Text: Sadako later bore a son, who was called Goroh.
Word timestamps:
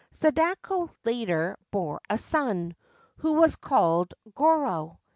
Sadako 0.09 0.89
later 1.05 1.55
bore 1.69 2.01
a 2.09 2.17
son, 2.17 2.75
who 3.17 3.33
was 3.33 3.55
called 3.55 4.15
Goroh. 4.33 4.97